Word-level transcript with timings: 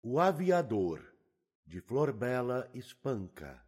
O 0.00 0.20
Aviador, 0.20 1.02
de 1.66 1.80
Flor 1.80 2.12
Bela 2.12 2.70
Espanca. 2.72 3.60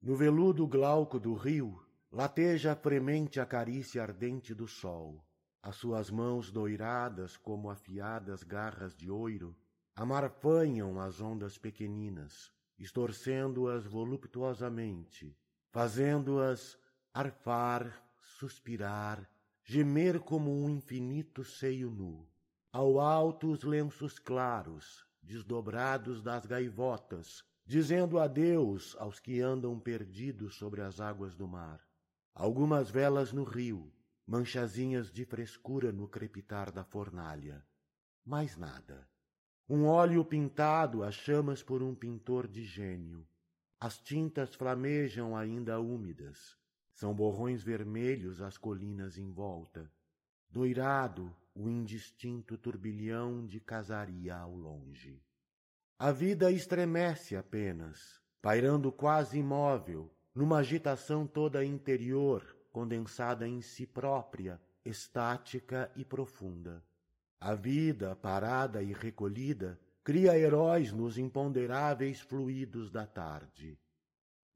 No 0.00 0.16
veludo 0.16 0.66
glauco 0.66 1.20
do 1.20 1.34
rio, 1.34 1.78
lateja 2.10 2.74
fremente 2.74 3.38
a 3.38 3.44
carícia 3.44 4.00
ardente 4.00 4.54
do 4.54 4.66
sol. 4.66 5.22
As 5.62 5.76
suas 5.76 6.10
mãos 6.10 6.50
doiradas 6.50 7.36
como 7.36 7.68
afiadas 7.68 8.42
garras 8.42 8.96
de 8.96 9.10
ouro 9.10 9.54
amarfanham 9.94 10.98
as 10.98 11.20
ondas 11.20 11.58
pequeninas, 11.58 12.50
estorcendo-as 12.78 13.84
voluptuosamente, 13.84 15.36
fazendo-as 15.70 16.78
arfar, 17.12 17.92
suspirar, 18.38 19.30
gemer 19.62 20.18
como 20.20 20.50
um 20.50 20.70
infinito 20.70 21.44
seio 21.44 21.90
nu. 21.90 22.26
Ao 22.72 22.98
alto 22.98 23.50
os 23.50 23.64
lenços 23.64 24.18
claros, 24.18 25.06
desdobrados 25.28 26.22
das 26.22 26.46
gaivotas, 26.46 27.44
dizendo 27.66 28.18
adeus 28.18 28.96
aos 28.98 29.20
que 29.20 29.42
andam 29.42 29.78
perdidos 29.78 30.54
sobre 30.54 30.80
as 30.80 31.00
águas 31.00 31.36
do 31.36 31.46
mar. 31.46 31.86
Algumas 32.34 32.90
velas 32.90 33.30
no 33.30 33.44
rio, 33.44 33.92
manchazinhas 34.26 35.12
de 35.12 35.26
frescura 35.26 35.92
no 35.92 36.08
crepitar 36.08 36.72
da 36.72 36.82
fornalha. 36.82 37.62
Mais 38.24 38.56
nada. 38.56 39.06
Um 39.68 39.84
óleo 39.84 40.24
pintado 40.24 41.04
a 41.04 41.10
chamas 41.10 41.62
por 41.62 41.82
um 41.82 41.94
pintor 41.94 42.48
de 42.48 42.64
gênio. 42.64 43.28
As 43.78 43.98
tintas 43.98 44.54
flamejam 44.54 45.36
ainda 45.36 45.78
úmidas. 45.78 46.56
São 46.94 47.14
borrões 47.14 47.62
vermelhos 47.62 48.40
as 48.40 48.56
colinas 48.56 49.18
em 49.18 49.30
volta. 49.30 49.92
Doirado 50.48 51.36
o 51.60 51.68
indistinto 51.68 52.56
turbilhão 52.56 53.44
de 53.44 53.58
casaria 53.58 54.36
ao 54.36 54.54
longe. 54.54 55.20
A 55.98 56.12
vida 56.12 56.52
estremece 56.52 57.34
apenas, 57.34 58.20
pairando 58.40 58.92
quase 58.92 59.38
imóvel, 59.38 60.08
numa 60.32 60.58
agitação 60.58 61.26
toda 61.26 61.64
interior, 61.64 62.56
condensada 62.70 63.48
em 63.48 63.60
si 63.60 63.84
própria, 63.84 64.60
estática 64.84 65.90
e 65.96 66.04
profunda. 66.04 66.80
A 67.40 67.56
vida, 67.56 68.14
parada 68.14 68.80
e 68.80 68.92
recolhida, 68.92 69.80
cria 70.04 70.38
heróis 70.38 70.92
nos 70.92 71.18
imponderáveis 71.18 72.20
fluidos 72.20 72.88
da 72.88 73.04
tarde. 73.04 73.76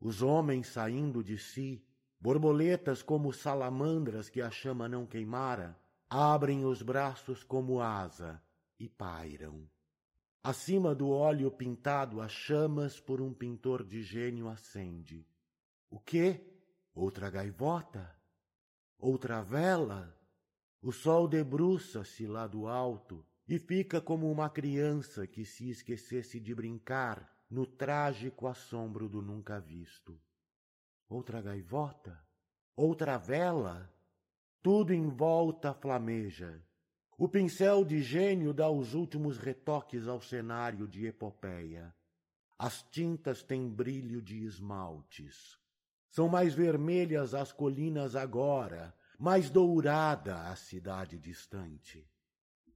Os 0.00 0.22
homens 0.22 0.68
saindo 0.68 1.24
de 1.24 1.36
si, 1.36 1.84
borboletas 2.20 3.02
como 3.02 3.32
salamandras 3.32 4.28
que 4.28 4.40
a 4.40 4.52
chama 4.52 4.88
não 4.88 5.04
queimara, 5.04 5.81
abrem 6.12 6.64
os 6.64 6.82
braços 6.82 7.42
como 7.42 7.80
asa 7.80 8.42
e 8.78 8.86
pairam. 8.88 9.66
Acima 10.42 10.94
do 10.94 11.08
óleo 11.08 11.50
pintado 11.50 12.20
a 12.20 12.28
chamas 12.28 13.00
por 13.00 13.20
um 13.20 13.32
pintor 13.32 13.82
de 13.84 14.02
gênio 14.02 14.48
acende. 14.48 15.26
O 15.88 15.98
quê? 15.98 16.44
Outra 16.94 17.30
gaivota? 17.30 18.14
Outra 18.98 19.42
vela? 19.42 20.14
O 20.82 20.92
sol 20.92 21.28
debruça-se 21.28 22.26
lá 22.26 22.46
do 22.46 22.66
alto 22.66 23.24
e 23.48 23.58
fica 23.58 24.00
como 24.00 24.30
uma 24.30 24.50
criança 24.50 25.26
que 25.26 25.44
se 25.44 25.70
esquecesse 25.70 26.40
de 26.40 26.54
brincar 26.54 27.30
no 27.48 27.64
trágico 27.64 28.46
assombro 28.46 29.08
do 29.08 29.22
nunca 29.22 29.60
visto. 29.60 30.20
Outra 31.08 31.40
gaivota? 31.40 32.18
Outra 32.74 33.16
vela? 33.16 33.91
Tudo 34.62 34.94
em 34.94 35.08
volta 35.08 35.74
flameja. 35.74 36.62
O 37.18 37.28
pincel 37.28 37.84
de 37.84 38.00
gênio 38.00 38.54
dá 38.54 38.70
os 38.70 38.94
últimos 38.94 39.36
retoques 39.36 40.06
ao 40.06 40.20
cenário 40.20 40.86
de 40.86 41.04
epopeia. 41.04 41.92
As 42.56 42.80
tintas 42.84 43.42
têm 43.42 43.68
brilho 43.68 44.22
de 44.22 44.44
esmaltes. 44.44 45.58
São 46.08 46.28
mais 46.28 46.54
vermelhas 46.54 47.34
as 47.34 47.50
colinas 47.50 48.14
agora, 48.14 48.94
mais 49.18 49.50
dourada 49.50 50.42
a 50.42 50.54
cidade 50.54 51.18
distante. 51.18 52.08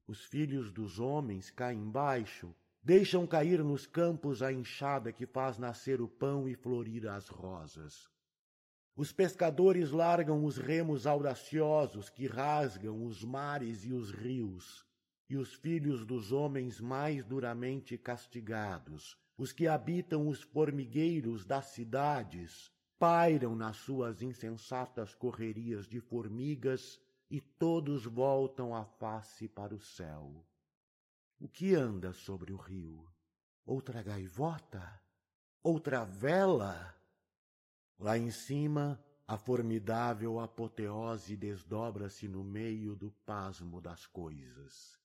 Os 0.08 0.24
filhos 0.24 0.72
dos 0.72 0.98
homens 0.98 1.52
caem 1.52 1.88
baixo, 1.88 2.52
deixam 2.82 3.28
cair 3.28 3.62
nos 3.62 3.86
campos 3.86 4.42
a 4.42 4.52
enxada 4.52 5.12
que 5.12 5.24
faz 5.24 5.56
nascer 5.56 6.00
o 6.00 6.08
pão 6.08 6.48
e 6.48 6.56
florir 6.56 7.06
as 7.06 7.28
rosas. 7.28 8.10
Os 8.96 9.12
pescadores 9.12 9.90
largam 9.90 10.42
os 10.42 10.56
remos 10.56 11.06
audaciosos 11.06 12.08
que 12.08 12.26
rasgam 12.26 13.04
os 13.04 13.22
mares 13.22 13.84
e 13.84 13.92
os 13.92 14.10
rios, 14.10 14.86
e 15.28 15.36
os 15.36 15.52
filhos 15.52 16.06
dos 16.06 16.32
homens 16.32 16.80
mais 16.80 17.22
duramente 17.22 17.98
castigados, 17.98 19.14
os 19.36 19.52
que 19.52 19.68
habitam 19.68 20.26
os 20.26 20.40
formigueiros 20.40 21.44
das 21.44 21.66
cidades, 21.66 22.72
pairam 22.98 23.54
nas 23.54 23.76
suas 23.76 24.22
insensatas 24.22 25.14
correrias 25.14 25.86
de 25.86 26.00
formigas 26.00 26.98
e 27.30 27.38
todos 27.38 28.06
voltam 28.06 28.74
a 28.74 28.86
face 28.86 29.46
para 29.46 29.74
o 29.74 29.78
céu. 29.78 30.42
O 31.38 31.46
que 31.46 31.74
anda 31.74 32.14
sobre 32.14 32.50
o 32.50 32.56
rio? 32.56 33.06
Outra 33.66 34.02
gaivota? 34.02 35.02
Outra 35.62 36.02
vela? 36.02 36.94
Lá 37.98 38.18
em 38.18 38.30
cima, 38.30 39.02
a 39.26 39.36
formidável 39.36 40.38
apoteose 40.38 41.36
desdobra-se 41.36 42.28
no 42.28 42.44
meio 42.44 42.94
do 42.94 43.10
pasmo 43.24 43.80
das 43.80 44.06
coisas. 44.06 45.00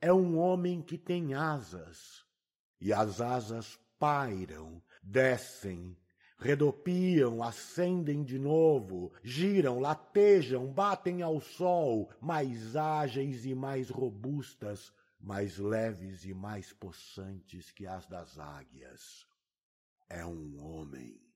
É 0.00 0.12
um 0.12 0.38
homem 0.38 0.82
que 0.82 0.98
tem 0.98 1.34
asas, 1.34 2.24
e 2.80 2.92
as 2.92 3.20
asas 3.20 3.78
pairam, 3.98 4.82
descem, 5.02 5.96
redopiam, 6.38 7.42
ascendem 7.42 8.24
de 8.24 8.38
novo, 8.38 9.12
giram, 9.22 9.78
latejam, 9.78 10.72
batem 10.72 11.22
ao 11.22 11.40
sol, 11.40 12.10
mais 12.20 12.74
ágeis 12.74 13.44
e 13.44 13.54
mais 13.54 13.88
robustas, 13.88 14.92
mais 15.20 15.58
leves 15.58 16.24
e 16.24 16.32
mais 16.32 16.72
possantes 16.72 17.70
que 17.70 17.86
as 17.86 18.06
das 18.06 18.38
águias. 18.38 19.26
É 20.08 20.24
um 20.24 20.64
homem. 20.64 21.29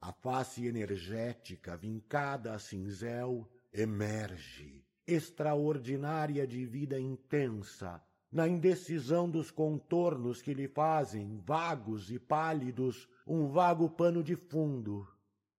A 0.00 0.12
face 0.12 0.66
energética, 0.66 1.76
vincada 1.76 2.54
a 2.54 2.58
cinzel, 2.58 3.48
emerge, 3.72 4.84
extraordinária 5.06 6.46
de 6.46 6.66
vida 6.66 7.00
intensa, 7.00 8.02
na 8.30 8.46
indecisão 8.46 9.30
dos 9.30 9.50
contornos 9.50 10.42
que 10.42 10.52
lhe 10.52 10.68
fazem, 10.68 11.40
vagos 11.44 12.10
e 12.10 12.18
pálidos, 12.18 13.08
um 13.26 13.48
vago 13.48 13.88
pano 13.88 14.22
de 14.22 14.36
fundo, 14.36 15.08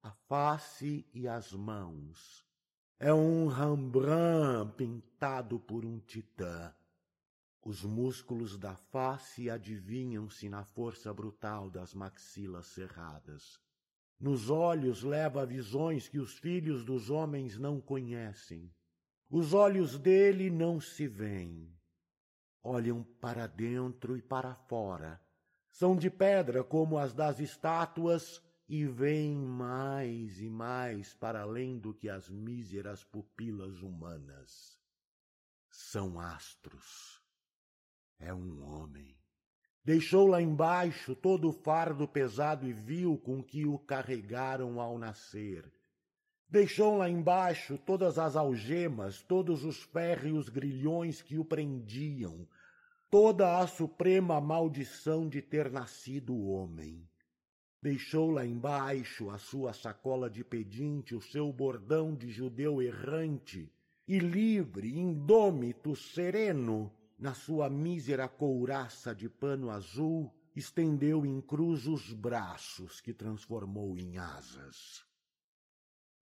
a 0.03 0.11
face 0.27 1.05
e 1.13 1.27
as 1.27 1.51
mãos. 1.53 2.45
É 2.99 3.13
um 3.13 3.47
Rembrandt 3.47 4.75
pintado 4.75 5.59
por 5.59 5.85
um 5.85 5.99
titã. 5.99 6.73
Os 7.63 7.83
músculos 7.83 8.57
da 8.57 8.75
face 8.75 9.49
adivinham-se 9.49 10.47
na 10.47 10.63
força 10.63 11.13
brutal 11.13 11.69
das 11.69 11.93
maxilas 11.93 12.67
cerradas. 12.67 13.59
Nos 14.19 14.49
olhos 14.49 15.03
leva 15.03 15.45
visões 15.45 16.07
que 16.07 16.17
os 16.19 16.37
filhos 16.37 16.83
dos 16.83 17.09
homens 17.09 17.57
não 17.57 17.79
conhecem. 17.79 18.73
Os 19.29 19.53
olhos 19.53 19.99
dele 19.99 20.49
não 20.49 20.79
se 20.79 21.07
veem. 21.07 21.71
Olham 22.63 23.03
para 23.21 23.45
dentro 23.45 24.17
e 24.17 24.21
para 24.21 24.55
fora, 24.55 25.21
são 25.69 25.95
de 25.95 26.09
pedra 26.09 26.63
como 26.63 26.97
as 26.97 27.13
das 27.13 27.39
estátuas 27.39 28.41
e 28.67 28.85
vêm 28.85 29.35
mais 29.35 30.41
e 30.41 30.49
mais 30.49 31.13
para 31.13 31.41
além 31.41 31.77
do 31.77 31.93
que 31.93 32.09
as 32.09 32.29
míseras 32.29 33.03
pupilas 33.03 33.81
humanas. 33.81 34.81
São 35.69 36.19
astros. 36.19 37.21
É 38.17 38.33
um 38.33 38.63
homem. 38.63 39.15
Deixou 39.87 40.27
lá 40.27 40.41
embaixo 40.41 41.15
todo 41.15 41.47
o 41.47 41.53
fardo 41.53 42.05
pesado 42.05 42.67
e 42.67 42.73
vil 42.73 43.17
com 43.17 43.41
que 43.41 43.65
o 43.65 43.79
carregaram 43.79 44.81
ao 44.81 44.99
nascer. 44.99 45.63
Deixou 46.49 46.97
lá 46.97 47.09
embaixo 47.09 47.77
todas 47.77 48.19
as 48.19 48.35
algemas, 48.35 49.21
todos 49.21 49.63
os 49.63 49.81
férreos 49.83 50.49
grilhões 50.49 51.21
que 51.21 51.37
o 51.37 51.45
prendiam, 51.45 52.45
toda 53.09 53.59
a 53.59 53.65
suprema 53.65 54.41
maldição 54.41 55.25
de 55.25 55.41
ter 55.41 55.71
nascido 55.71 56.37
homem. 56.37 57.07
Deixou 57.81 58.29
lá 58.29 58.45
embaixo 58.45 59.29
a 59.29 59.37
sua 59.37 59.71
sacola 59.71 60.29
de 60.29 60.43
pedinte, 60.43 61.15
o 61.15 61.21
seu 61.21 61.49
bordão 61.53 62.13
de 62.13 62.29
judeu 62.29 62.81
errante, 62.81 63.71
e 64.05 64.19
livre, 64.19 64.99
indômito, 64.99 65.95
sereno, 65.95 66.91
na 67.17 67.33
sua 67.33 67.67
mísera 67.69 68.27
couraça 68.27 69.15
de 69.15 69.27
pano 69.27 69.71
azul, 69.71 70.31
estendeu 70.55 71.25
em 71.25 71.41
cruz 71.41 71.87
os 71.87 72.13
braços 72.13 73.01
que 73.01 73.13
transformou 73.13 73.97
em 73.97 74.17
asas. 74.17 75.03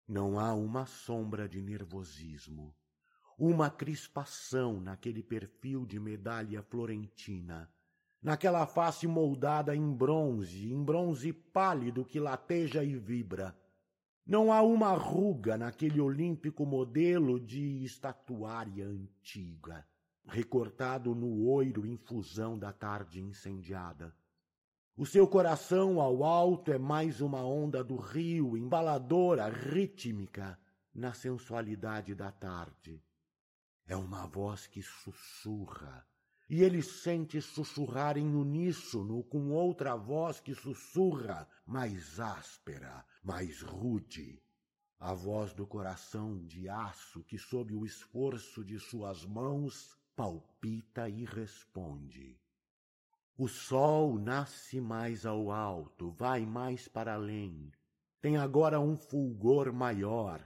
Não 0.06 0.38
há 0.38 0.54
uma 0.54 0.86
sombra 0.86 1.48
de 1.48 1.60
nervosismo, 1.60 2.72
uma 3.36 3.68
crispação 3.68 4.80
naquele 4.80 5.22
perfil 5.22 5.84
de 5.84 5.98
medalha 5.98 6.62
florentina, 6.62 7.68
naquela 8.22 8.64
face 8.64 9.08
moldada 9.08 9.74
em 9.74 9.92
bronze, 9.92 10.72
em 10.72 10.84
bronze 10.84 11.32
pálido 11.32 12.04
que 12.04 12.20
lateja 12.20 12.84
e 12.84 12.96
vibra. 12.96 13.58
Não 14.24 14.52
há 14.52 14.62
uma 14.62 14.92
ruga 14.92 15.56
naquele 15.56 16.00
olímpico 16.00 16.64
modelo 16.64 17.38
de 17.40 17.84
estatuária 17.84 18.86
antiga, 18.86 19.86
recortado 20.26 21.14
no 21.14 21.46
oiro 21.46 21.86
infusão 21.86 22.58
da 22.58 22.72
tarde 22.72 23.20
incendiada. 23.20 24.14
O 24.96 25.04
seu 25.04 25.28
coração 25.28 26.00
ao 26.00 26.24
alto 26.24 26.72
é 26.72 26.78
mais 26.78 27.20
uma 27.20 27.44
onda 27.44 27.84
do 27.84 27.96
rio, 27.96 28.56
embaladora, 28.56 29.48
rítmica, 29.48 30.58
na 30.94 31.12
sensualidade 31.12 32.14
da 32.14 32.32
tarde. 32.32 33.02
É 33.86 33.94
uma 33.94 34.26
voz 34.26 34.66
que 34.66 34.82
sussurra, 34.82 36.06
e 36.48 36.62
ele 36.62 36.82
sente 36.82 37.40
sussurrar 37.40 38.16
em 38.16 38.34
uníssono 38.34 39.22
com 39.24 39.50
outra 39.50 39.94
voz 39.94 40.40
que 40.40 40.54
sussurra, 40.54 41.46
mais 41.66 42.18
áspera, 42.18 43.04
mais 43.22 43.60
rude. 43.60 44.42
A 44.98 45.12
voz 45.12 45.52
do 45.52 45.66
coração 45.66 46.42
de 46.46 46.68
aço 46.70 47.22
que, 47.24 47.36
sob 47.36 47.74
o 47.74 47.84
esforço 47.84 48.64
de 48.64 48.78
suas 48.78 49.26
mãos, 49.26 49.96
palpita 50.16 51.08
e 51.10 51.26
responde. 51.26 52.40
O 53.36 53.46
sol 53.46 54.18
nasce 54.18 54.80
mais 54.80 55.26
ao 55.26 55.52
alto, 55.52 56.10
vai 56.10 56.46
mais 56.46 56.88
para 56.88 57.14
além, 57.14 57.70
tem 58.22 58.38
agora 58.38 58.80
um 58.80 58.96
fulgor 58.96 59.70
maior, 59.74 60.42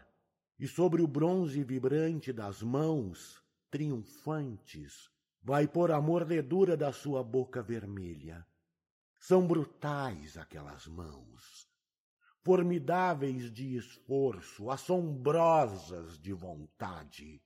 e 0.59 0.67
sobre 0.67 1.01
o 1.01 1.07
bronze 1.07 1.63
vibrante 1.63 2.33
das 2.33 2.63
mãos, 2.63 3.41
triunfantes, 3.71 5.09
vai 5.41 5.69
pôr 5.69 5.93
a 5.93 6.01
mordedura 6.01 6.77
da 6.77 6.93
sua 6.93 7.23
boca 7.23 7.63
vermelha. 7.63 8.45
São 9.21 9.47
brutais 9.47 10.37
aquelas 10.37 10.89
mãos, 10.89 11.69
formidáveis 12.43 13.53
de 13.53 13.77
esforço, 13.77 14.69
assombrosas 14.69 16.19
de 16.19 16.33
vontade. 16.33 17.41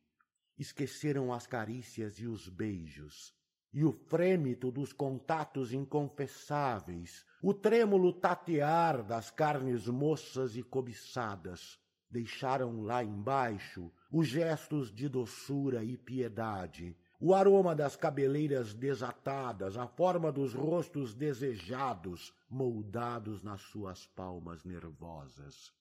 Esqueceram 0.58 1.32
as 1.32 1.46
carícias 1.46 2.18
e 2.20 2.26
os 2.26 2.48
beijos, 2.48 3.34
e 3.72 3.84
o 3.84 3.92
frêmito 3.92 4.70
dos 4.70 4.92
contatos 4.92 5.72
inconfessáveis, 5.72 7.24
o 7.42 7.52
trêmulo 7.52 8.12
tatear 8.12 9.02
das 9.02 9.30
carnes 9.30 9.88
moças 9.88 10.56
e 10.56 10.62
cobiçadas, 10.62 11.78
deixaram 12.08 12.82
lá 12.82 13.02
embaixo 13.02 13.90
os 14.12 14.28
gestos 14.28 14.94
de 14.94 15.08
doçura 15.08 15.82
e 15.82 15.96
piedade, 15.96 16.96
o 17.18 17.34
aroma 17.34 17.74
das 17.74 17.96
cabeleiras 17.96 18.72
desatadas, 18.72 19.76
a 19.76 19.88
forma 19.88 20.30
dos 20.30 20.54
rostos 20.54 21.12
desejados, 21.14 22.32
moldados 22.48 23.42
nas 23.42 23.60
suas 23.62 24.06
palmas 24.06 24.62
nervosas. 24.62 25.72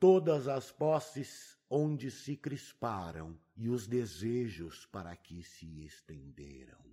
Todas 0.00 0.48
as 0.48 0.72
posses 0.72 1.56
onde 1.68 2.10
se 2.10 2.36
crisparam 2.36 3.38
e 3.56 3.68
os 3.68 3.86
desejos 3.86 4.86
para 4.86 5.14
que 5.14 5.44
se 5.44 5.84
estenderam. 5.84 6.84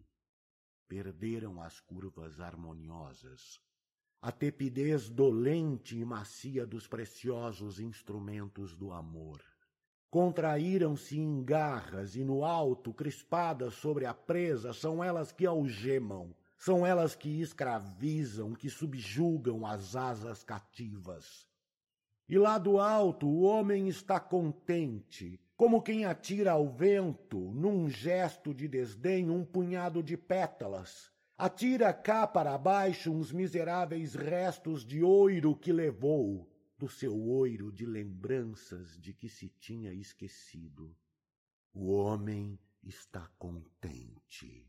Perderam 0.87 1.59
as 1.59 1.79
curvas 1.79 2.39
harmoniosas, 2.39 3.59
a 4.21 4.31
tepidez 4.31 5.09
dolente 5.09 5.97
e 5.97 6.05
macia 6.05 6.67
dos 6.67 6.85
preciosos 6.85 7.79
instrumentos 7.79 8.75
do 8.75 8.91
amor 8.91 9.43
Contraíram-se 10.09 11.19
em 11.19 11.43
garras 11.43 12.15
e 12.15 12.23
no 12.23 12.45
alto, 12.45 12.93
crispadas 12.93 13.73
sobre 13.73 14.05
a 14.05 14.13
presa, 14.13 14.71
são 14.71 15.03
elas 15.03 15.33
que 15.33 15.45
algemam, 15.45 16.33
são 16.57 16.85
elas 16.85 17.13
que 17.13 17.41
escravizam, 17.41 18.53
que 18.53 18.69
subjugam 18.69 19.65
as 19.65 19.97
asas 19.97 20.43
cativas. 20.43 21.45
E 22.29 22.37
lá 22.37 22.57
do 22.57 22.77
alto 22.77 23.27
o 23.27 23.41
homem 23.41 23.87
está 23.87 24.19
contente, 24.19 25.39
como 25.55 25.81
quem 25.81 26.05
atira 26.05 26.51
ao 26.51 26.67
vento, 26.67 27.39
num 27.53 27.89
gesto 27.89 28.53
de 28.53 28.67
desdém, 28.67 29.29
um 29.29 29.45
punhado 29.45 30.03
de 30.03 30.17
pétalas. 30.17 31.11
Atira 31.37 31.93
cá 31.93 32.27
para 32.27 32.57
baixo 32.57 33.11
uns 33.11 33.31
miseráveis 33.31 34.13
restos 34.13 34.85
de 34.85 35.01
ouro 35.01 35.55
que 35.55 35.71
levou, 35.71 36.51
do 36.77 36.87
seu 36.87 37.17
oiro 37.17 37.71
de 37.71 37.85
lembranças 37.85 38.99
de 38.99 39.13
que 39.13 39.29
se 39.29 39.49
tinha 39.49 39.93
esquecido. 39.93 40.95
O 41.73 41.91
homem 41.91 42.59
está 42.83 43.27
contente 43.39 44.67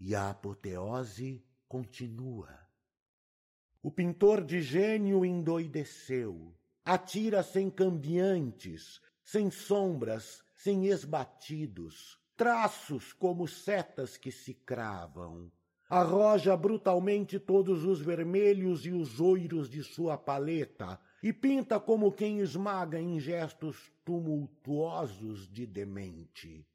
e 0.00 0.14
a 0.14 0.30
apoteose 0.30 1.44
continua. 1.68 2.58
O 3.82 3.90
pintor 3.90 4.42
de 4.42 4.62
gênio 4.62 5.24
endoideceu, 5.24 6.54
atira 6.84 7.42
sem 7.42 7.70
cambiantes, 7.70 9.00
sem 9.22 9.50
sombras, 9.50 10.44
sem 10.54 10.86
esbatidos, 10.86 12.18
traços 12.36 13.12
como 13.12 13.48
setas 13.48 14.16
que 14.16 14.30
se 14.30 14.52
cravam. 14.52 15.50
Arroja 15.88 16.56
brutalmente 16.56 17.38
todos 17.38 17.84
os 17.84 18.00
vermelhos 18.00 18.84
e 18.84 18.90
os 18.90 19.20
oiros 19.20 19.70
de 19.70 19.82
sua 19.82 20.18
paleta, 20.18 21.00
e 21.22 21.32
pinta 21.32 21.80
como 21.80 22.12
quem 22.12 22.40
esmaga 22.40 23.00
em 23.00 23.18
gestos 23.18 23.90
tumultuosos 24.04 25.48
de 25.48 25.66
demente. 25.66 26.66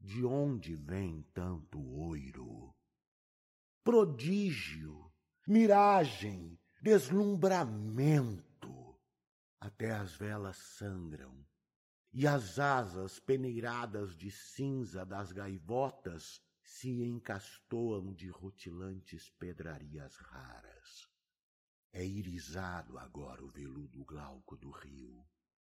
De 0.00 0.24
onde 0.24 0.74
vem 0.74 1.24
tanto 1.32 1.78
oiro? 2.00 2.74
Prodígio, 3.84 5.12
miragem, 5.46 6.58
deslumbramento. 6.82 8.49
Até 9.60 9.90
as 9.90 10.14
velas 10.14 10.56
sangram, 10.56 11.46
e 12.12 12.26
as 12.26 12.58
asas 12.58 13.20
peneiradas 13.20 14.16
de 14.16 14.30
cinza 14.30 15.04
das 15.04 15.32
gaivotas 15.32 16.40
se 16.62 17.02
encastoam 17.02 18.12
de 18.14 18.28
rutilantes 18.30 19.28
pedrarias 19.38 20.16
raras. 20.16 21.08
É 21.92 22.04
irisado 22.04 22.96
agora 22.98 23.44
o 23.44 23.48
veludo 23.48 24.04
glauco 24.04 24.56
do 24.56 24.70
rio. 24.70 25.28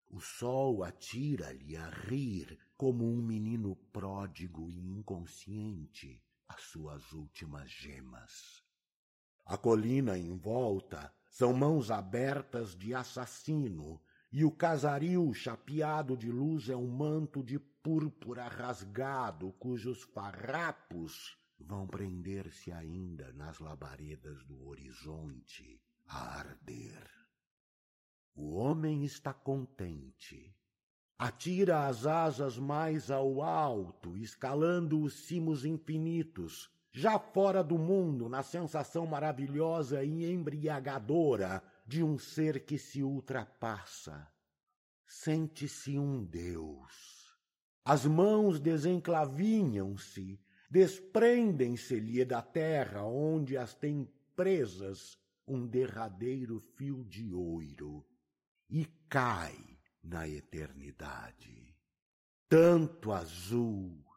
O 0.10 0.20
sol 0.20 0.84
atira-lhe 0.84 1.76
a 1.76 1.90
rir 1.90 2.60
como 2.78 3.06
um 3.06 3.22
menino 3.22 3.76
pródigo 3.94 4.70
e 4.70 4.78
inconsciente 4.78 6.22
as 6.48 6.62
suas 6.64 7.14
últimas 7.14 7.72
gemas. 7.72 8.62
A 9.46 9.58
colina 9.58 10.18
em 10.18 10.38
volta 10.38 11.14
são 11.32 11.54
mãos 11.54 11.90
abertas 11.90 12.76
de 12.76 12.94
assassino, 12.94 14.02
e 14.30 14.44
o 14.44 14.52
casario 14.52 15.34
chapeado 15.34 16.18
de 16.18 16.30
luz 16.30 16.68
é 16.68 16.76
um 16.76 16.90
manto 16.90 17.42
de 17.42 17.58
púrpura 17.58 18.50
rasgado 18.50 19.54
cujos 19.54 20.04
farrapos 20.04 21.38
vão 21.58 21.88
prender-se 21.88 22.72
ainda 22.72 23.32
nas 23.32 23.60
labaredas 23.60 24.44
do 24.44 24.68
horizonte 24.68 25.82
a 26.06 26.40
arder. 26.40 27.10
O 28.36 28.56
homem 28.56 29.06
está 29.06 29.34
contente. 29.34 30.54
Atira 31.18 31.88
as 31.88 32.06
asas 32.06 32.58
mais 32.58 33.10
ao 33.10 33.42
alto, 33.42 34.18
escalando 34.18 35.02
os 35.02 35.28
cimos 35.28 35.64
infinitos, 35.64 36.70
já 36.92 37.18
fora 37.18 37.64
do 37.64 37.78
mundo, 37.78 38.28
na 38.28 38.44
sensação 38.44 39.06
maravilhosa 39.06 40.04
e 40.04 40.32
embriagadora 40.32 41.64
de 41.88 42.04
um 42.04 42.18
ser 42.18 42.66
que 42.66 42.78
se 42.78 43.02
ultrapassa. 43.02 44.28
Sente-se 45.08 45.98
um 45.98 46.24
Deus. 46.24 47.36
As 47.84 48.06
mãos 48.06 48.60
desenclavinham-se, 48.60 50.40
desprendem-se-lhe 50.70 52.24
da 52.24 52.42
terra 52.42 53.04
onde 53.04 53.58
as 53.58 53.74
tem 53.74 54.10
presas 54.36 55.18
um 55.48 55.68
derradeiro 55.68 56.60
fio 56.60 57.04
de 57.04 57.34
ouro 57.34 58.06
e 58.70 58.86
cai 59.10 59.80
na 60.04 60.28
eternidade. 60.28 61.76
Tanto 62.48 63.12
azul. 63.12 64.11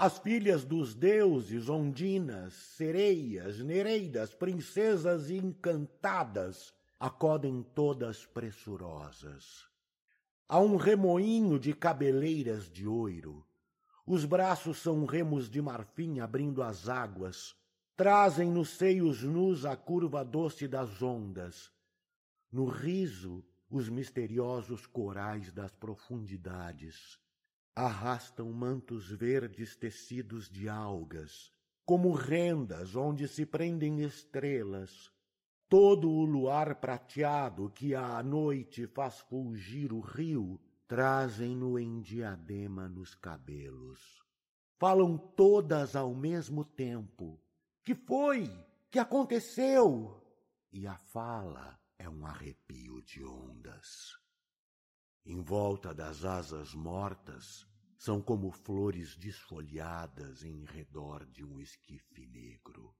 As 0.00 0.16
filhas 0.16 0.64
dos 0.64 0.94
deuses, 0.94 1.68
ondinas, 1.68 2.54
sereias, 2.54 3.58
nereidas, 3.58 4.32
princesas 4.32 5.28
encantadas, 5.28 6.72
acodem 7.00 7.64
todas 7.74 8.24
pressurosas. 8.24 9.66
Há 10.48 10.60
um 10.60 10.76
remoinho 10.76 11.58
de 11.58 11.74
cabeleiras 11.74 12.70
de 12.70 12.86
ouro. 12.86 13.44
Os 14.06 14.24
braços 14.24 14.78
são 14.78 15.04
remos 15.04 15.50
de 15.50 15.60
marfim 15.60 16.20
abrindo 16.20 16.62
as 16.62 16.88
águas, 16.88 17.56
trazem 17.96 18.52
nos 18.52 18.68
seios 18.68 19.24
nus 19.24 19.64
a 19.64 19.76
curva 19.76 20.24
doce 20.24 20.68
das 20.68 21.02
ondas, 21.02 21.72
no 22.52 22.66
riso 22.66 23.44
os 23.68 23.88
misteriosos 23.88 24.86
corais 24.86 25.50
das 25.50 25.72
profundidades, 25.72 27.18
arrastam 27.78 28.50
mantos 28.52 29.08
verdes 29.08 29.76
tecidos 29.76 30.50
de 30.50 30.68
algas, 30.68 31.52
como 31.86 32.12
rendas 32.12 32.96
onde 32.96 33.28
se 33.28 33.46
prendem 33.46 34.00
estrelas. 34.00 35.12
Todo 35.68 36.10
o 36.10 36.24
luar 36.24 36.80
prateado 36.80 37.70
que 37.70 37.94
à 37.94 38.20
noite 38.22 38.86
faz 38.88 39.20
fulgir 39.20 39.92
o 39.92 40.00
rio, 40.00 40.60
trazem-no 40.88 41.78
em 41.78 42.00
diadema 42.00 42.88
nos 42.88 43.14
cabelos. 43.14 44.24
Falam 44.76 45.16
todas 45.16 45.94
ao 45.94 46.12
mesmo 46.12 46.64
tempo. 46.64 47.40
Que 47.84 47.94
foi? 47.94 48.50
Que 48.90 48.98
aconteceu? 48.98 50.20
E 50.72 50.84
a 50.86 50.96
fala 50.96 51.78
é 51.96 52.08
um 52.08 52.26
arrepio 52.26 53.00
de 53.02 53.22
ondas. 53.24 54.18
Em 55.30 55.42
volta 55.42 55.92
das 55.92 56.24
asas 56.24 56.72
mortas, 56.72 57.66
são 57.98 58.18
como 58.18 58.50
flores 58.50 59.14
desfolhadas 59.14 60.42
em 60.42 60.64
redor 60.64 61.26
de 61.26 61.44
um 61.44 61.60
esquife 61.60 62.24
negro 62.24 62.96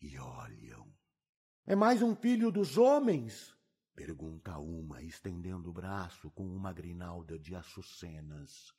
e 0.00 0.18
olham. 0.18 0.92
É 1.64 1.76
mais 1.76 2.02
um 2.02 2.16
filho 2.16 2.50
dos 2.50 2.76
homens? 2.76 3.56
Pergunta 3.94 4.58
uma, 4.58 5.00
estendendo 5.04 5.70
o 5.70 5.72
braço 5.72 6.32
com 6.32 6.44
uma 6.48 6.72
grinalda 6.72 7.38
de 7.38 7.54
açucenas. 7.54 8.74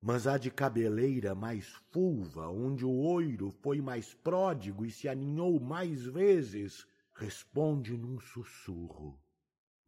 Mas 0.00 0.28
a 0.28 0.38
de 0.38 0.48
cabeleira 0.52 1.34
mais 1.34 1.66
fulva, 1.90 2.48
onde 2.48 2.84
o 2.84 2.92
oiro 2.92 3.50
foi 3.50 3.80
mais 3.80 4.14
pródigo 4.14 4.86
e 4.86 4.92
se 4.92 5.08
aninhou 5.08 5.58
mais 5.58 6.04
vezes, 6.04 6.86
responde 7.16 7.98
num 7.98 8.20
sussurro. 8.20 9.20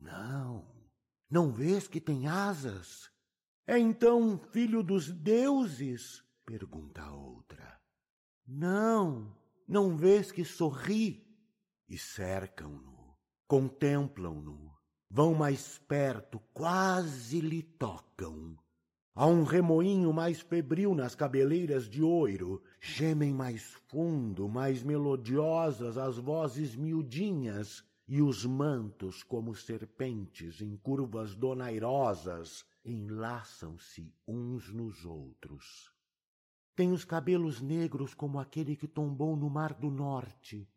Não, 0.01 0.76
não 1.29 1.53
vês 1.53 1.89
que 1.89 2.01
tem 2.01 2.27
asas? 2.27 3.11
É 3.67 3.79
então 3.79 4.39
filho 4.53 4.83
dos 4.83 5.11
deuses? 5.11 6.25
pergunta 6.45 7.03
a 7.03 7.13
outra. 7.13 7.81
Não, 8.47 9.37
não 9.67 9.97
vês 9.97 10.31
que 10.31 10.45
sorri? 10.45 11.27
E 11.89 11.99
cercam-no, 11.99 13.17
contemplam-no, 13.49 14.73
vão 15.11 15.35
mais 15.35 15.79
perto, 15.79 16.39
quase 16.53 17.41
lhe 17.41 17.63
tocam. 17.63 18.57
Há 19.13 19.27
um 19.27 19.43
remoinho 19.43 20.13
mais 20.13 20.41
febril 20.41 20.95
nas 20.95 21.15
cabeleiras 21.15 21.89
de 21.89 22.03
oiro, 22.03 22.63
gemem 22.81 23.33
mais 23.33 23.73
fundo, 23.89 24.49
mais 24.49 24.83
melodiosas 24.83 25.99
as 25.99 26.19
vozes 26.19 26.77
miudinhas, 26.77 27.83
e 28.09 28.23
os 28.23 28.45
mantos, 28.45 29.23
como 29.23 29.55
serpentes 29.55 30.61
em 30.61 30.77
curvas 30.77 31.35
donairosas, 31.35 32.65
enlaçam-se 32.85 34.15
uns 34.27 34.73
nos 34.73 35.05
outros. 35.05 35.93
Tem 36.77 36.93
os 36.93 37.05
cabelos 37.05 37.61
negros 37.61 38.15
como 38.15 38.39
aquele 38.39 38.77
que 38.77 38.87
tombou 38.87 39.37
no 39.37 39.51
Mar 39.51 39.75
do 39.75 39.91
Norte. 39.91 40.69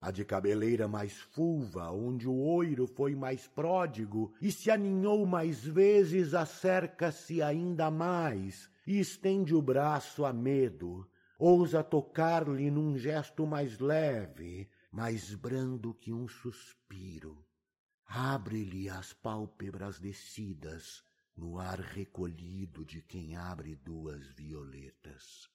A 0.00 0.10
de 0.10 0.22
cabeleira 0.22 0.86
mais 0.86 1.18
fulva, 1.18 1.90
onde 1.90 2.28
o 2.28 2.34
oiro 2.34 2.86
foi 2.86 3.14
mais 3.14 3.48
pródigo 3.48 4.34
e 4.42 4.52
se 4.52 4.70
aninhou 4.70 5.24
mais 5.24 5.64
vezes, 5.64 6.34
acerca-se 6.34 7.40
ainda 7.40 7.90
mais 7.90 8.68
e 8.86 9.00
estende 9.00 9.54
o 9.54 9.62
braço 9.62 10.26
a 10.26 10.32
medo, 10.32 11.08
ousa 11.38 11.82
tocar-lhe 11.82 12.70
num 12.70 12.98
gesto 12.98 13.46
mais 13.46 13.78
leve, 13.78 14.68
mais 14.94 15.34
brando 15.34 15.92
que 15.92 16.12
um 16.12 16.28
suspiro. 16.28 17.44
Abre-lhe 18.06 18.88
as 18.88 19.12
pálpebras 19.12 19.98
descidas, 19.98 21.02
no 21.36 21.58
ar 21.58 21.80
recolhido 21.80 22.84
de 22.84 23.02
quem 23.02 23.34
abre 23.34 23.74
duas 23.74 24.30
violetas. 24.34 25.50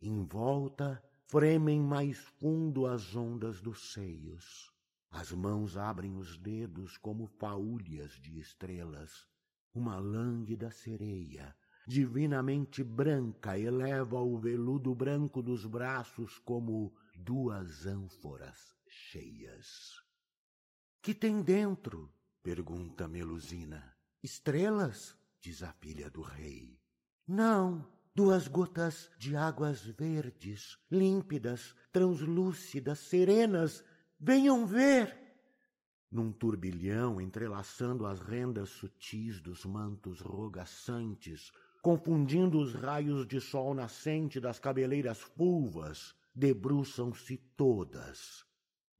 Em 0.00 0.24
volta 0.24 1.02
fremem 1.26 1.80
mais 1.80 2.18
fundo 2.38 2.86
as 2.86 3.16
ondas 3.16 3.60
dos 3.60 3.92
seios. 3.92 4.72
As 5.10 5.32
mãos 5.32 5.76
abrem 5.76 6.16
os 6.16 6.38
dedos 6.38 6.96
como 6.96 7.26
faúlhas 7.26 8.12
de 8.12 8.38
estrelas. 8.38 9.26
Uma 9.74 9.98
lânguida 9.98 10.70
sereia, 10.70 11.52
divinamente 11.84 12.84
branca, 12.84 13.58
eleva 13.58 14.20
o 14.20 14.38
veludo 14.38 14.94
branco 14.94 15.42
dos 15.42 15.66
braços 15.66 16.38
como 16.38 16.94
duas 17.16 17.86
ânforas 17.86 18.73
cheias. 18.94 20.00
Que 21.02 21.14
tem 21.14 21.42
dentro? 21.42 22.12
pergunta 22.42 23.08
Melusina. 23.08 23.94
Estrelas? 24.22 25.16
diz 25.40 25.62
a 25.62 25.72
filha 25.72 26.08
do 26.08 26.22
rei. 26.22 26.80
Não, 27.26 27.86
duas 28.14 28.48
gotas 28.48 29.10
de 29.18 29.36
águas 29.36 29.84
verdes, 29.84 30.78
límpidas, 30.90 31.74
translúcidas, 31.92 33.00
serenas. 33.00 33.84
Venham 34.18 34.64
ver! 34.66 35.14
Num 36.10 36.32
turbilhão 36.32 37.20
entrelaçando 37.20 38.06
as 38.06 38.20
rendas 38.20 38.70
sutis 38.70 39.40
dos 39.40 39.64
mantos 39.64 40.20
rogaçantes, 40.20 41.50
confundindo 41.82 42.60
os 42.60 42.72
raios 42.72 43.26
de 43.26 43.40
sol 43.40 43.74
nascente 43.74 44.38
das 44.38 44.58
cabeleiras 44.58 45.20
fulvas, 45.20 46.14
debruçam-se 46.34 47.36
todas. 47.56 48.46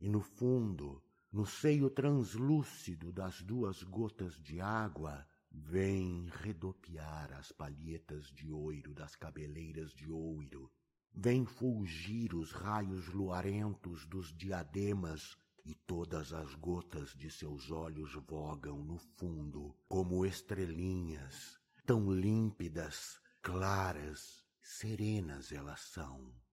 E 0.04 0.08
no 0.11 0.20
fundo, 0.20 1.02
no 1.32 1.46
seio 1.46 1.88
translúcido 1.88 3.11
das 3.11 3.40
duas 3.40 3.82
gotas 3.82 4.34
de 4.46 4.61
água, 4.61 5.26
Vem 5.56 6.28
redopiar 6.42 7.32
as 7.32 7.52
palhetas 7.52 8.26
de 8.26 8.50
ouro 8.50 8.92
das 8.92 9.14
cabeleiras 9.14 9.94
de 9.94 10.11
ouro, 10.11 10.70
vem 11.14 11.46
fulgir 11.46 12.34
os 12.34 12.50
raios 12.50 13.06
luarentos 13.06 14.04
dos 14.04 14.37
diademas 14.37 15.38
e 15.64 15.73
todas 15.75 16.32
as 16.32 16.54
gotas 16.56 17.14
de 17.14 17.30
seus 17.30 17.70
olhos 17.70 18.12
vogam 18.26 18.84
no 18.84 18.99
fundo 18.99 19.75
como 19.88 20.26
estrelinhas, 20.26 21.58
tão 21.87 22.12
límpidas, 22.12 23.20
claras, 23.40 24.44
serenas 24.61 25.52
elas 25.52 25.80
são. 25.80 26.43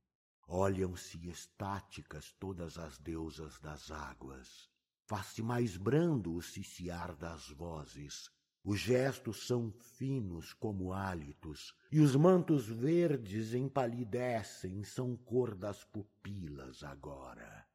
Olham-se 0.54 1.30
estáticas 1.30 2.34
todas 2.34 2.78
as 2.78 2.98
deusas 2.98 3.58
das 3.62 3.90
águas. 3.90 4.70
Faz-se 5.06 5.42
mais 5.42 5.78
brando 5.78 6.36
o 6.36 6.42
ciciar 6.42 7.16
das 7.16 7.48
vozes, 7.48 8.30
os 8.62 8.82
gestos 8.82 9.48
são 9.48 9.72
finos 9.72 10.52
como 10.52 10.92
hálitos, 10.92 11.74
e 11.90 12.02
os 12.02 12.18
mantos 12.18 12.68
verdes 12.68 13.54
empalidecem, 13.54 14.84
são 14.84 15.16
cor 15.16 15.56
das 15.56 15.86
pupilas 15.86 16.84
agora. 16.84 17.66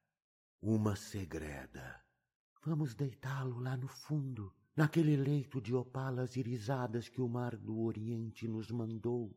Uma 0.60 0.96
segreda. 0.96 1.98
Vamos 2.62 2.94
deitá-lo 2.94 3.58
lá 3.58 3.74
no 3.74 3.88
fundo, 3.88 4.54
naquele 4.76 5.16
leito 5.16 5.62
de 5.62 5.74
opalas 5.74 6.36
irisadas 6.36 7.08
que 7.08 7.22
o 7.22 7.28
mar 7.28 7.56
do 7.56 7.80
Oriente 7.80 8.46
nos 8.46 8.70
mandou. 8.70 9.34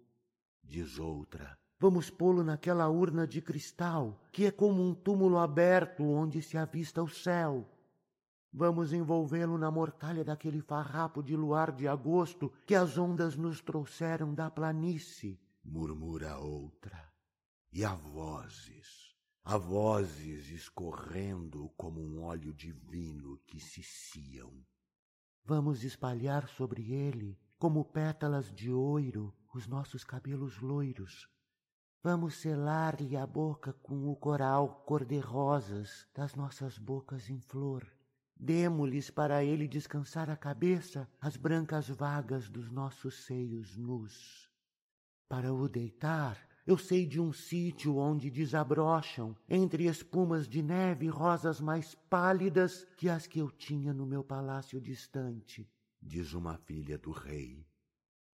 Diz 0.62 1.00
outra. 1.00 1.58
Vamos 1.81 2.09
pô-lo 2.09 2.43
naquela 2.43 2.89
urna 2.89 3.25
de 3.25 3.41
cristal, 3.41 4.21
que 4.33 4.45
é 4.45 4.51
como 4.51 4.86
um 4.86 4.93
túmulo 4.93 5.38
aberto 5.38 6.03
onde 6.03 6.41
se 6.41 6.57
avista 6.57 7.01
o 7.01 7.07
céu. 7.07 7.65
Vamos 8.51 8.91
envolvê-lo 8.91 9.57
na 9.57 9.71
mortalha 9.71 10.25
daquele 10.25 10.59
farrapo 10.62 11.24
de 11.24 11.38
luar 11.38 11.71
de 11.71 11.88
agosto 11.88 12.51
que 12.65 12.75
as 12.75 12.98
ondas 12.98 13.38
nos 13.38 13.62
trouxeram 13.62 14.33
da 14.33 14.51
planície, 14.51 15.39
murmura 15.63 16.38
outra. 16.38 17.13
E 17.71 17.86
há 17.86 17.95
vozes, 17.95 19.15
há 19.45 19.57
vozes 19.57 20.50
escorrendo 20.50 21.69
como 21.77 22.01
um 22.01 22.24
óleo 22.24 22.53
divino 22.53 23.39
que 23.48 23.57
ciciam. 23.57 24.51
Vamos 25.45 25.86
espalhar 25.86 26.50
sobre 26.50 26.91
ele, 26.91 27.39
como 27.57 27.86
pétalas 27.86 28.51
de 28.53 28.69
ouro, 28.69 29.33
os 29.53 29.65
nossos 29.65 30.03
cabelos 30.03 30.59
loiros. 30.59 31.29
Vamos 32.01 32.36
selar-lhe 32.36 33.18
a 33.18 33.27
boca 33.27 33.74
com 33.84 34.10
o 34.10 34.15
coral 34.15 34.84
cor-de-rosas 34.86 36.08
das 36.13 36.36
nossas 36.36 36.77
bocas 36.77 37.29
em 37.29 37.39
flor 37.39 37.86
Demo-lhes 38.39 39.10
para 39.10 39.44
ele 39.44 39.68
descansar 39.68 40.29
a 40.29 40.38
cabeça 40.38 41.10
as 41.20 41.36
brancas 41.36 41.89
vagas 41.89 42.48
dos 42.48 42.72
nossos 42.72 43.25
seios 43.25 43.75
nus. 43.75 44.50
Para 45.27 45.53
o 45.53 45.68
deitar, 45.68 46.38
eu 46.65 46.77
sei 46.77 47.06
de 47.06 47.20
um 47.20 47.34
sítio 47.34 47.98
onde 47.98 48.32
desabrocham, 48.32 49.36
entre 49.50 49.88
espumas 49.88 50.48
de 50.48 50.63
neve, 50.63 51.10
rosas 51.10 51.60
mais 51.60 51.96
pálidas 52.10 52.88
que 52.96 53.10
as 53.10 53.27
que 53.27 53.39
eu 53.39 53.51
tinha 53.51 53.94
no 53.94 54.06
meu 54.06 54.24
palácio 54.24 54.79
distante, 54.79 55.70
diz 56.01 56.34
uma 56.34 56.58
filha 56.60 56.98
do 56.98 57.12
rei. 57.12 57.68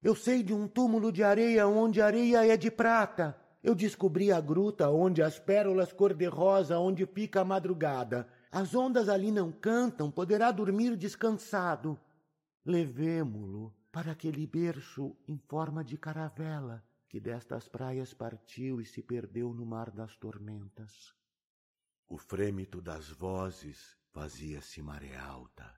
Eu 0.04 0.16
sei 0.16 0.44
de 0.44 0.54
um 0.54 0.68
túmulo 0.68 1.12
de 1.12 1.24
areia 1.24 1.68
onde 1.68 2.00
a 2.00 2.06
areia 2.06 2.46
é 2.46 2.56
de 2.56 2.70
prata. 2.70 3.36
Eu 3.66 3.74
descobri 3.74 4.32
a 4.32 4.40
gruta 4.40 4.92
onde 4.92 5.24
as 5.24 5.40
pérolas 5.40 5.92
cor-de-rosa, 5.92 6.78
onde 6.78 7.04
fica 7.08 7.42
a 7.42 7.44
madrugada. 7.44 8.30
As 8.52 8.76
ondas 8.76 9.10
ali 9.10 9.32
não 9.32 9.52
cantam, 9.52 10.12
poderá 10.12 10.52
dormir 10.52 10.96
descansado. 10.96 12.00
Levemo-lo 12.64 13.76
para 13.92 14.12
aquele 14.12 14.46
berço 14.46 15.18
em 15.28 15.40
forma 15.40 15.84
de 15.84 15.98
caravela, 15.98 16.86
que 17.10 17.20
destas 17.20 17.68
praias 17.68 18.14
partiu 18.14 18.80
e 18.80 18.86
se 18.86 19.02
perdeu 19.02 19.52
no 19.52 19.66
mar 19.66 19.90
das 19.90 20.16
tormentas. 20.16 21.16
O 22.08 22.20
frêmito 22.20 22.80
das 22.80 23.10
vozes 23.10 23.98
fazia-se 24.12 24.80
maré 24.80 25.18
alta. 25.18 25.74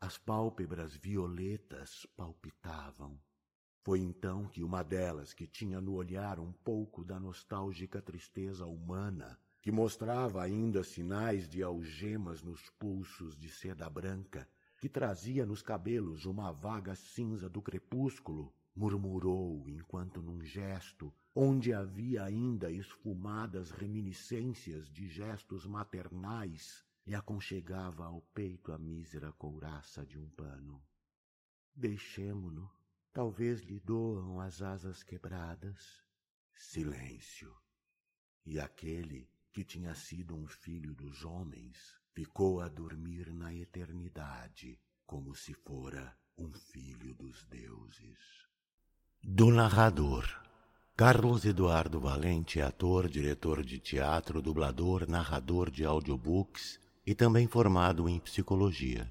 As 0.00 0.16
pálpebras 0.16 0.94
violetas 0.94 2.06
palpitavam. 2.16 3.20
Foi 3.84 3.98
então 3.98 4.46
que 4.46 4.62
uma 4.62 4.84
delas, 4.84 5.34
que 5.34 5.44
tinha 5.44 5.80
no 5.80 5.94
olhar 5.94 6.38
um 6.38 6.52
pouco 6.52 7.04
da 7.04 7.18
nostálgica 7.18 8.00
tristeza 8.00 8.64
humana, 8.64 9.36
que 9.60 9.72
mostrava 9.72 10.40
ainda 10.40 10.84
sinais 10.84 11.48
de 11.48 11.64
algemas 11.64 12.44
nos 12.44 12.70
pulsos 12.78 13.36
de 13.36 13.48
seda 13.48 13.90
branca, 13.90 14.48
que 14.78 14.88
trazia 14.88 15.44
nos 15.44 15.62
cabelos 15.62 16.26
uma 16.26 16.52
vaga 16.52 16.94
cinza 16.94 17.48
do 17.48 17.60
crepúsculo, 17.60 18.54
murmurou 18.74 19.68
enquanto 19.68 20.22
num 20.22 20.40
gesto, 20.40 21.12
onde 21.34 21.72
havia 21.72 22.22
ainda 22.22 22.70
esfumadas 22.70 23.72
reminiscências 23.72 24.88
de 24.88 25.08
gestos 25.08 25.66
maternais, 25.66 26.84
lhe 27.04 27.16
aconchegava 27.16 28.04
ao 28.06 28.20
peito 28.32 28.70
a 28.70 28.78
mísera 28.78 29.32
couraça 29.32 30.06
de 30.06 30.16
um 30.16 30.28
pano. 30.30 30.80
Deixemo-no 31.74 32.70
Talvez 33.12 33.60
lhe 33.60 33.78
doam 33.78 34.40
as 34.40 34.62
asas 34.62 35.02
quebradas. 35.02 36.02
Silêncio. 36.54 37.54
E 38.46 38.58
aquele 38.58 39.28
que 39.52 39.62
tinha 39.62 39.94
sido 39.94 40.34
um 40.34 40.46
filho 40.46 40.94
dos 40.94 41.22
homens 41.24 41.76
ficou 42.14 42.60
a 42.60 42.68
dormir 42.68 43.30
na 43.32 43.54
eternidade, 43.54 44.80
como 45.06 45.34
se 45.34 45.52
fora 45.52 46.16
um 46.38 46.50
filho 46.52 47.14
dos 47.14 47.44
deuses. 47.44 48.48
Do 49.22 49.50
narrador. 49.50 50.24
Carlos 50.96 51.44
Eduardo 51.44 52.00
Valente 52.00 52.60
é 52.60 52.62
ator, 52.62 53.08
diretor 53.08 53.62
de 53.62 53.78
teatro, 53.78 54.40
dublador, 54.40 55.06
narrador 55.06 55.70
de 55.70 55.84
audiobooks 55.84 56.80
e 57.06 57.14
também 57.14 57.46
formado 57.46 58.08
em 58.08 58.18
psicologia. 58.18 59.10